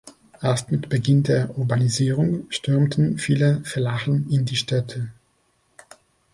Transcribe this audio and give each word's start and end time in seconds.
Erst 0.41 0.71
mit 0.71 0.89
Beginn 0.89 1.21
der 1.21 1.55
Urbanisierung 1.59 2.47
strömten 2.49 3.19
viele 3.19 3.59
Fellachen 3.63 4.27
in 4.31 4.45
die 4.45 4.55
Städte. 4.55 5.11